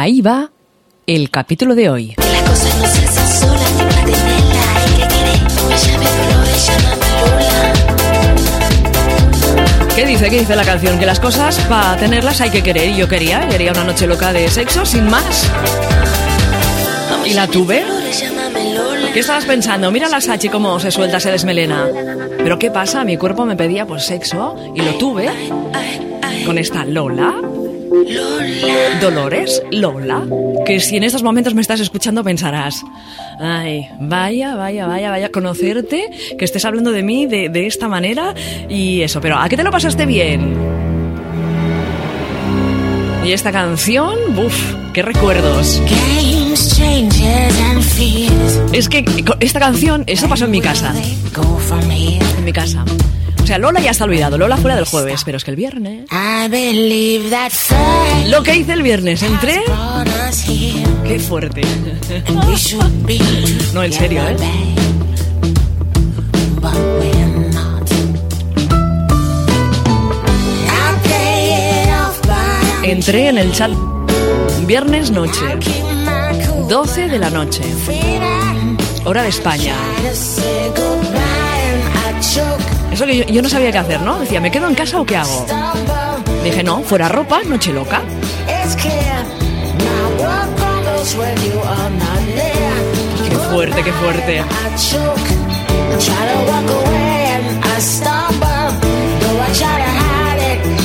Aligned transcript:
Ahí 0.00 0.22
va 0.22 0.50
el 1.06 1.28
capítulo 1.28 1.74
de 1.74 1.90
hoy. 1.90 2.14
La 2.16 2.40
cosa 2.48 2.74
no 2.78 2.86
se 2.86 3.04
hace 3.04 3.38
sola, 3.38 3.66
que. 9.88 9.94
¿Qué 9.94 10.06
dice? 10.06 10.30
¿Qué 10.30 10.38
dice 10.38 10.56
la 10.56 10.64
canción? 10.64 10.98
Que 10.98 11.04
las 11.04 11.20
cosas, 11.20 11.58
para 11.68 11.98
tenerlas, 11.98 12.40
hay 12.40 12.48
que 12.48 12.62
querer. 12.62 12.88
Y 12.88 12.96
yo 12.96 13.08
quería, 13.10 13.46
quería 13.46 13.72
una 13.72 13.84
noche 13.84 14.06
loca 14.06 14.32
de 14.32 14.48
sexo, 14.48 14.86
sin 14.86 15.04
más. 15.10 15.50
¿Y 17.26 17.34
la 17.34 17.46
tuve? 17.46 17.84
¿Qué 19.12 19.20
estabas 19.20 19.44
pensando? 19.44 19.90
Mira 19.90 20.08
la 20.08 20.22
Sachi 20.22 20.48
cómo 20.48 20.80
se 20.80 20.90
suelta, 20.90 21.20
se 21.20 21.30
desmelena. 21.30 21.86
Pero 22.38 22.58
¿qué 22.58 22.70
pasa? 22.70 23.04
Mi 23.04 23.18
cuerpo 23.18 23.44
me 23.44 23.54
pedía 23.54 23.86
pues 23.86 24.04
sexo 24.04 24.56
y 24.74 24.80
lo 24.80 24.94
tuve 24.94 25.28
con 26.46 26.56
esta 26.56 26.86
Lola. 26.86 27.49
Lola. 27.90 29.00
Dolores, 29.00 29.62
Lola, 29.72 30.24
que 30.64 30.78
si 30.78 30.96
en 30.96 31.02
estos 31.02 31.24
momentos 31.24 31.54
me 31.54 31.60
estás 31.60 31.80
escuchando 31.80 32.22
pensarás, 32.22 32.84
ay, 33.40 33.88
vaya, 33.98 34.54
vaya, 34.54 34.86
vaya, 34.86 35.10
vaya, 35.10 35.30
conocerte, 35.30 36.08
que 36.38 36.44
estés 36.44 36.64
hablando 36.64 36.92
de 36.92 37.02
mí 37.02 37.26
de, 37.26 37.48
de 37.48 37.66
esta 37.66 37.88
manera 37.88 38.32
y 38.68 39.02
eso, 39.02 39.20
pero 39.20 39.38
¿a 39.38 39.48
qué 39.48 39.56
te 39.56 39.64
lo 39.64 39.72
pasaste 39.72 40.06
bien? 40.06 40.54
Y 43.24 43.32
esta 43.32 43.50
canción, 43.50 44.16
buf, 44.36 44.54
qué 44.92 45.02
recuerdos. 45.02 45.82
Es 48.72 48.88
que 48.88 49.04
esta 49.40 49.58
canción, 49.58 50.04
eso 50.06 50.28
pasó 50.28 50.44
en 50.44 50.50
mi 50.52 50.60
casa, 50.60 50.94
en 52.38 52.44
mi 52.44 52.52
casa. 52.52 52.84
O 53.50 53.52
sea, 53.52 53.58
Lola 53.58 53.80
ya 53.80 53.90
está 53.90 54.04
olvidado, 54.04 54.38
Lola 54.38 54.56
fuera 54.58 54.76
del 54.76 54.84
jueves, 54.84 55.22
pero 55.24 55.36
es 55.36 55.42
que 55.42 55.50
el 55.50 55.56
viernes... 55.56 56.04
Lo 58.28 58.44
que 58.44 58.54
hice 58.54 58.74
el 58.74 58.82
viernes, 58.84 59.24
entré... 59.24 59.64
Qué 61.04 61.18
fuerte. 61.18 61.62
No, 63.74 63.82
en 63.82 63.92
serio, 63.92 64.22
¿eh? 64.22 64.36
Entré 72.84 73.30
en 73.30 73.38
el 73.38 73.50
chat 73.50 73.72
viernes 74.64 75.10
noche, 75.10 75.40
keep 75.58 75.82
my 76.04 76.46
cool. 76.46 76.68
12 76.68 77.08
de 77.08 77.18
la 77.18 77.30
noche, 77.30 77.62
hora 79.04 79.24
de 79.24 79.30
España. 79.30 79.74
Eso 82.90 83.06
que 83.06 83.16
yo, 83.16 83.24
yo 83.24 83.42
no 83.42 83.48
sabía 83.48 83.72
qué 83.72 83.78
hacer, 83.78 84.00
¿no? 84.02 84.18
Decía, 84.18 84.40
¿me 84.40 84.50
quedo 84.50 84.68
en 84.68 84.74
casa 84.74 85.00
o 85.00 85.04
qué 85.04 85.16
hago? 85.16 85.46
Dije, 86.44 86.62
no, 86.62 86.80
fuera 86.82 87.08
ropa, 87.08 87.40
noche 87.46 87.72
loca. 87.72 88.02
Qué 93.28 93.36
fuerte, 93.36 93.82
qué 93.82 93.92
fuerte. 93.92 94.44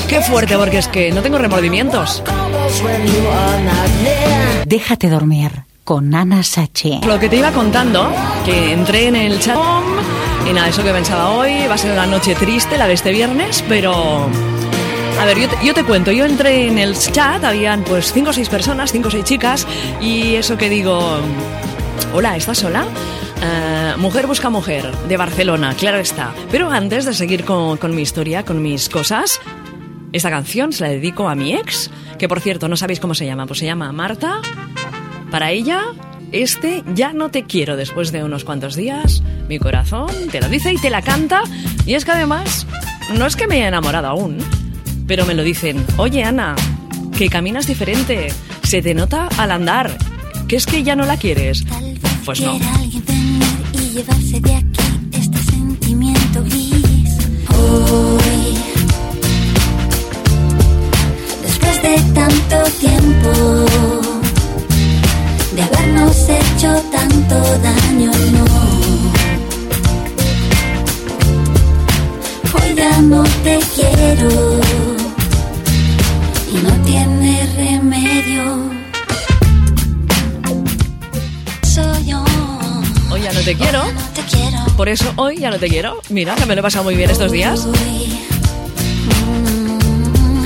Qué 0.07 0.21
fuerte, 0.21 0.57
porque 0.57 0.77
es 0.77 0.87
que 0.87 1.11
no 1.11 1.21
tengo 1.21 1.37
remordimientos. 1.37 2.23
Déjate 4.65 5.09
dormir 5.09 5.51
con 5.83 6.13
Ana 6.15 6.43
Sachi. 6.43 7.01
Lo 7.05 7.19
que 7.19 7.29
te 7.29 7.37
iba 7.37 7.51
contando, 7.51 8.11
que 8.45 8.73
entré 8.73 9.07
en 9.07 9.15
el 9.15 9.39
chat 9.39 9.57
y 10.47 10.53
nada, 10.53 10.69
eso 10.69 10.83
que 10.83 10.91
pensaba 10.91 11.31
hoy, 11.31 11.67
va 11.67 11.73
a 11.73 11.77
ser 11.77 11.91
una 11.91 12.05
noche 12.05 12.35
triste, 12.35 12.77
la 12.77 12.87
de 12.87 12.93
este 12.93 13.11
viernes, 13.11 13.63
pero... 13.67 14.29
A 15.19 15.25
ver, 15.25 15.39
yo 15.39 15.47
te, 15.47 15.65
yo 15.65 15.73
te 15.73 15.83
cuento, 15.83 16.11
yo 16.11 16.25
entré 16.25 16.67
en 16.67 16.77
el 16.77 16.97
chat, 16.97 17.43
habían 17.43 17.83
pues 17.83 18.11
cinco 18.11 18.31
o 18.31 18.33
seis 18.33 18.49
personas, 18.49 18.91
cinco 18.91 19.07
o 19.07 19.11
seis 19.11 19.23
chicas, 19.23 19.65
y 20.01 20.35
eso 20.35 20.57
que 20.57 20.69
digo, 20.69 21.19
hola, 22.13 22.35
¿estás 22.35 22.57
sola? 22.59 22.85
Eh, 23.41 23.93
mujer 23.97 24.27
busca 24.27 24.49
mujer, 24.49 24.91
de 25.07 25.17
Barcelona, 25.17 25.73
claro 25.73 25.99
está. 25.99 26.33
Pero 26.51 26.69
antes 26.69 27.05
de 27.05 27.13
seguir 27.13 27.45
con, 27.45 27.77
con 27.77 27.95
mi 27.95 28.01
historia, 28.01 28.43
con 28.43 28.61
mis 28.61 28.89
cosas, 28.89 29.39
esta 30.11 30.29
canción 30.29 30.73
se 30.73 30.83
la 30.83 30.89
dedico 30.89 31.29
a 31.29 31.35
mi 31.35 31.55
ex, 31.55 31.89
que 32.19 32.27
por 32.27 32.41
cierto, 32.41 32.67
no 32.67 32.75
sabéis 32.75 32.99
cómo 32.99 33.15
se 33.15 33.25
llama, 33.25 33.47
pues 33.47 33.59
se 33.59 33.65
llama 33.65 33.91
Marta. 33.93 34.41
Para 35.31 35.51
ella, 35.51 35.81
este 36.31 36.83
ya 36.93 37.13
no 37.13 37.29
te 37.29 37.43
quiero 37.43 37.77
después 37.77 38.11
de 38.11 38.23
unos 38.23 38.43
cuantos 38.43 38.75
días. 38.75 39.23
Mi 39.47 39.59
corazón 39.59 40.09
te 40.31 40.41
lo 40.41 40.49
dice 40.49 40.73
y 40.73 40.77
te 40.77 40.89
la 40.89 41.01
canta. 41.01 41.43
Y 41.85 41.93
es 41.93 42.05
que 42.05 42.11
además, 42.11 42.65
no 43.17 43.25
es 43.25 43.35
que 43.35 43.47
me 43.47 43.55
haya 43.55 43.67
enamorado 43.67 44.07
aún, 44.07 44.37
pero 45.07 45.25
me 45.25 45.33
lo 45.33 45.43
dicen, 45.43 45.85
oye 45.97 46.23
Ana, 46.23 46.55
que 47.17 47.29
caminas 47.29 47.67
diferente, 47.67 48.27
se 48.63 48.81
te 48.81 48.93
nota 48.93 49.29
al 49.37 49.51
andar, 49.51 49.97
que 50.47 50.55
es 50.55 50.65
que 50.65 50.83
ya 50.83 50.95
no 50.95 51.05
la 51.05 51.17
quieres. 51.17 51.65
Pues 52.25 52.41
no. 52.41 52.59
Tanto 67.27 67.57
daño, 67.59 68.11
no. 68.33 68.45
Hoy 72.53 72.75
ya 72.75 73.01
no 73.01 73.23
te 73.43 73.59
quiero 73.75 74.59
y 76.51 76.57
no 76.63 76.71
tiene 76.85 77.47
remedio. 77.55 78.43
Soy 81.63 82.05
yo. 82.05 82.23
Hoy 83.11 83.21
ya 83.21 83.33
no 83.33 83.41
te 83.41 83.55
quiero, 83.55 83.83
No 83.85 84.01
te 84.13 84.21
quiero. 84.23 84.57
por 84.77 84.89
eso 84.89 85.11
hoy 85.15 85.37
ya 85.37 85.49
no 85.51 85.57
te 85.59 85.67
quiero. 85.67 85.99
Mira, 86.09 86.35
que 86.35 86.45
me 86.45 86.55
lo 86.55 86.59
he 86.61 86.63
pasado 86.63 86.83
muy 86.83 86.95
bien 86.95 87.09
estos 87.09 87.31
días. 87.31 87.67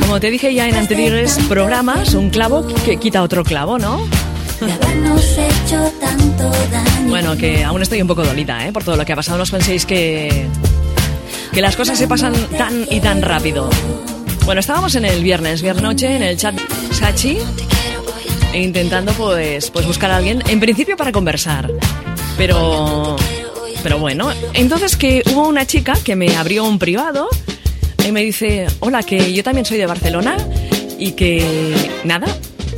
Como 0.01 0.19
te 0.19 0.31
dije 0.31 0.53
ya 0.55 0.67
en 0.67 0.75
anteriores 0.75 1.37
programas, 1.47 2.15
un 2.15 2.31
clavo 2.31 2.65
que 2.83 2.97
quita 2.97 3.21
otro 3.21 3.43
clavo, 3.43 3.77
¿no? 3.77 3.99
Bueno, 7.07 7.35
que 7.37 7.63
aún 7.63 7.81
estoy 7.81 8.01
un 8.01 8.07
poco 8.07 8.23
dolida, 8.23 8.67
¿eh? 8.67 8.71
Por 8.71 8.83
todo 8.83 8.95
lo 8.95 9.05
que 9.05 9.13
ha 9.13 9.15
pasado. 9.15 9.37
No 9.37 9.43
os 9.43 9.51
penséis 9.51 9.85
que, 9.85 10.45
que 11.51 11.61
las 11.61 11.75
cosas 11.75 11.97
se 11.97 12.07
pasan 12.07 12.33
tan 12.57 12.87
y 12.89 12.99
tan 12.99 13.21
rápido. 13.21 13.69
Bueno, 14.45 14.61
estábamos 14.61 14.95
en 14.95 15.05
el 15.05 15.23
viernes, 15.23 15.61
viernes 15.61 15.83
noche, 15.83 16.15
en 16.15 16.23
el 16.23 16.37
chat 16.37 16.55
Sachi, 16.91 17.37
intentando 18.53 19.13
pues, 19.13 19.69
pues 19.69 19.85
buscar 19.85 20.11
a 20.11 20.17
alguien, 20.17 20.43
en 20.47 20.59
principio 20.59 20.97
para 20.97 21.11
conversar. 21.11 21.71
Pero, 22.37 23.15
pero 23.83 23.99
bueno, 23.99 24.31
entonces 24.53 24.95
que 24.95 25.23
hubo 25.31 25.47
una 25.47 25.65
chica 25.65 25.95
que 26.03 26.15
me 26.15 26.35
abrió 26.35 26.63
un 26.63 26.79
privado 26.79 27.29
y 28.07 28.11
me 28.11 28.23
dice, 28.23 28.67
hola, 28.79 29.03
que 29.03 29.33
yo 29.33 29.43
también 29.43 29.65
soy 29.65 29.77
de 29.77 29.85
Barcelona 29.85 30.37
y 30.97 31.11
que 31.11 31.91
nada, 32.03 32.27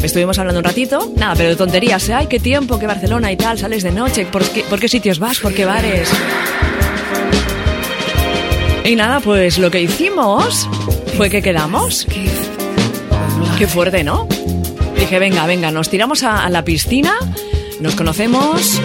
estuvimos 0.03 0.37
hablando 0.39 0.59
un 0.59 0.65
ratito, 0.65 1.11
nada, 1.15 1.35
pero 1.35 1.49
de 1.49 1.55
tonterías, 1.55 2.07
¿eh? 2.09 2.13
ay, 2.13 2.27
qué 2.27 2.39
tiempo, 2.39 2.79
qué 2.79 2.87
Barcelona 2.87 3.31
y 3.31 3.37
tal, 3.37 3.57
sales 3.57 3.83
de 3.83 3.91
noche, 3.91 4.25
¿por 4.25 4.43
qué, 4.43 4.63
por 4.63 4.79
qué 4.79 4.87
sitios 4.87 5.19
vas, 5.19 5.39
por 5.39 5.53
qué 5.53 5.65
bares? 5.65 6.09
Y 8.83 8.95
nada, 8.95 9.19
pues 9.19 9.57
lo 9.57 9.69
que 9.69 9.81
hicimos 9.81 10.67
fue 11.15 11.29
que 11.29 11.41
quedamos. 11.41 12.07
Qué 13.57 13.67
fuerte, 13.67 14.03
¿no? 14.03 14.27
Dije, 14.97 15.19
venga, 15.19 15.45
venga, 15.45 15.71
nos 15.71 15.89
tiramos 15.89 16.23
a, 16.23 16.43
a 16.43 16.49
la 16.49 16.63
piscina, 16.63 17.13
nos 17.79 17.95
conocemos 17.95 18.81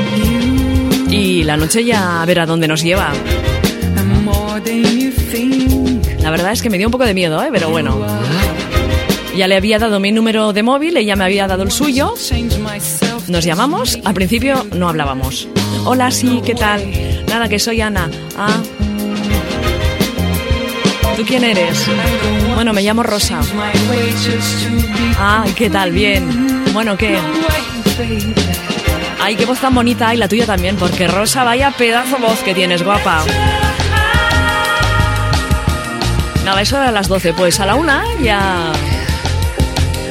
y 1.11 1.45
la 1.45 1.57
noche 1.57 1.85
ya 1.85 2.23
a 2.23 2.27
ver 2.27 2.41
a 2.41 2.47
dónde 2.47 2.69
nos 2.69 2.83
lleva. 2.83 3.13
La 6.21 6.31
verdad 6.31 6.53
es 6.53 6.61
que 6.61 6.71
me 6.71 6.77
dio 6.77 6.89
un 6.89 6.93
poco 6.93 7.05
de 7.05 7.15
miedo, 7.15 7.43
¿eh? 7.43 7.49
Pero 7.53 7.71
bueno. 7.71 7.97
Ya 9.37 9.47
le 9.49 9.57
había 9.57 9.79
dado 9.79 10.01
mi 10.01 10.13
número 10.13 10.55
de 10.55 10.63
móvil, 10.63 10.97
ella 10.97 11.15
me 11.15 11.25
había 11.25 11.47
dado 11.47 11.63
el 11.63 11.71
suyo. 11.71 12.15
Nos 13.29 13.45
llamamos, 13.45 13.99
al 14.03 14.15
principio 14.15 14.67
no 14.73 14.89
hablábamos. 14.89 15.47
Hola, 15.85 16.11
sí, 16.11 16.41
¿qué 16.43 16.55
tal? 16.55 16.91
Nada, 17.29 17.47
que 17.47 17.59
soy 17.59 17.83
Ana. 17.83 18.11
Ah. 18.39 18.63
¿Tú 21.17 21.23
quién 21.27 21.45
eres? 21.45 21.87
Bueno, 22.55 22.73
me 22.73 22.83
llamo 22.83 23.03
Rosa. 23.03 23.41
Ah, 25.19 25.45
¿y 25.47 25.53
¿qué 25.53 25.69
tal? 25.69 25.93
Bien. 25.93 26.65
Bueno, 26.73 26.97
¿qué? 26.97 27.19
Ay, 29.21 29.37
qué 29.37 29.45
voz 29.45 29.61
tan 29.61 29.75
bonita. 29.75 30.15
Y 30.15 30.17
la 30.17 30.29
tuya 30.29 30.47
también, 30.47 30.77
porque 30.77 31.09
Rosa, 31.09 31.45
vaya 31.45 31.73
pedazo 31.73 32.17
voz 32.17 32.39
que 32.43 32.55
tienes, 32.55 32.83
guapa. 32.83 33.23
Nada, 36.43 36.63
eso 36.63 36.77
era 36.77 36.89
a 36.89 36.93
las 36.93 37.09
12. 37.09 37.35
Pues 37.35 37.61
a 37.61 37.67
la 37.67 37.75
una 37.75 38.03
ya... 38.23 38.73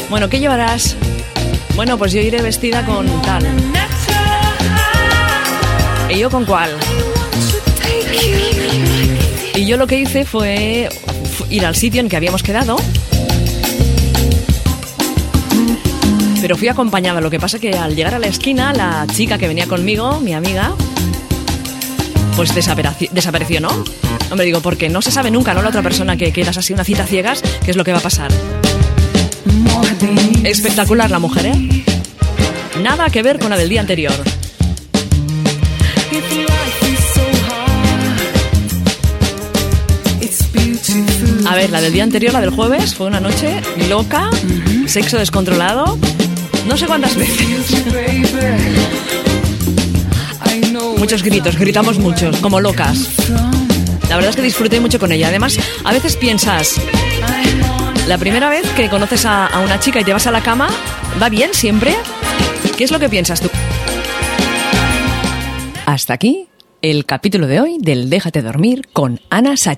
Bueno, 0.09 0.29
¿qué 0.29 0.39
llevarás? 0.39 0.95
Bueno, 1.75 1.97
pues 1.97 2.13
yo 2.13 2.21
iré 2.21 2.41
vestida 2.41 2.85
con 2.85 3.05
tal. 3.21 3.45
¿Y 6.09 6.19
yo 6.19 6.29
con 6.29 6.45
cuál? 6.45 6.71
Y 9.55 9.65
yo 9.65 9.77
lo 9.77 9.87
que 9.87 9.99
hice 9.99 10.25
fue 10.25 10.89
ir 11.49 11.65
al 11.65 11.75
sitio 11.75 12.01
en 12.01 12.09
que 12.09 12.15
habíamos 12.15 12.43
quedado. 12.43 12.77
pero 16.45 16.57
fui 16.57 16.67
acompañada. 16.67 17.21
Lo 17.21 17.31
que 17.31 17.39
pasa 17.39 17.57
que 17.57 17.71
al 17.71 17.95
llegar 17.95 18.13
a 18.13 18.19
la 18.19 18.27
esquina, 18.27 18.71
la 18.71 19.07
chica 19.11 19.39
que 19.39 19.47
venía 19.47 19.65
conmigo, 19.65 20.19
mi 20.19 20.35
amiga, 20.35 20.75
pues 22.35 22.53
desapareció, 22.53 23.61
¿no? 23.61 23.83
Hombre, 24.29 24.45
digo, 24.45 24.61
porque 24.61 24.87
no 24.87 25.01
se 25.01 25.09
sabe 25.09 25.31
nunca, 25.31 25.55
¿no? 25.55 25.63
La 25.63 25.69
otra 25.69 25.81
persona 25.81 26.17
que 26.17 26.31
quieras 26.31 26.55
así 26.59 26.71
una 26.71 26.83
cita 26.83 27.07
ciegas, 27.07 27.41
qué 27.63 27.71
es 27.71 27.77
lo 27.77 27.83
que 27.83 27.93
va 27.93 27.97
a 27.97 28.01
pasar. 28.01 28.31
Espectacular 30.43 31.09
la 31.09 31.19
mujer, 31.19 31.45
¿eh? 31.47 31.83
Nada 32.81 33.09
que 33.09 33.21
ver 33.23 33.39
con 33.39 33.49
la 33.49 33.57
del 33.57 33.69
día 33.69 33.81
anterior. 33.81 34.13
A 41.47 41.55
ver, 41.55 41.69
la 41.69 41.79
del 41.81 41.93
día 41.93 42.03
anterior, 42.03 42.33
la 42.33 42.41
del 42.41 42.49
jueves, 42.49 42.95
fue 42.95 43.07
una 43.07 43.19
noche 43.19 43.61
loca, 43.87 44.29
sexo 44.87 45.17
descontrolado, 45.17 45.97
no 46.67 46.75
sé 46.75 46.87
cuántas 46.87 47.15
veces. 47.15 47.47
Muchos 50.97 51.23
gritos, 51.23 51.57
gritamos 51.57 51.99
muchos, 51.99 52.37
como 52.37 52.59
locas. 52.59 53.09
La 54.09 54.15
verdad 54.15 54.31
es 54.31 54.35
que 54.35 54.41
disfruté 54.41 54.79
mucho 54.79 54.99
con 54.99 55.11
ella. 55.11 55.27
Además, 55.27 55.57
a 55.83 55.91
veces 55.91 56.15
piensas, 56.15 56.75
la 58.07 58.17
primera 58.17 58.49
vez 58.49 58.69
que 58.73 58.89
conoces 58.89 59.25
a, 59.25 59.47
a 59.47 59.59
una 59.61 59.79
chica 59.79 59.99
y 59.99 60.03
te 60.03 60.13
vas 60.13 60.27
a 60.27 60.31
la 60.31 60.41
cama, 60.41 60.67
¿va 61.21 61.29
bien 61.29 61.53
siempre? 61.53 61.95
¿Qué 62.77 62.83
es 62.83 62.91
lo 62.91 62.99
que 62.99 63.09
piensas 63.09 63.41
tú? 63.41 63.49
Hasta 65.85 66.13
aquí 66.13 66.47
el 66.81 67.05
capítulo 67.05 67.47
de 67.47 67.61
hoy 67.61 67.77
del 67.79 68.09
Déjate 68.09 68.41
dormir 68.41 68.87
con 68.93 69.19
Ana 69.29 69.57
Sachi. 69.57 69.73